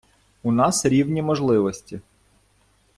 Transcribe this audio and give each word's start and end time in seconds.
У 0.43 0.51
нас 0.51 0.85
рівні 0.85 1.21
можливості. 1.21 1.99